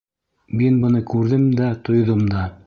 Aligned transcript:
Мин 0.61 0.79
быны 0.85 1.01
күрҙем 1.11 1.45
дә, 1.61 1.69
тойҙом 1.91 2.25
да. 2.33 2.49